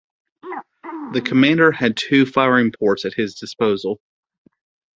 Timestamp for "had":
1.71-1.95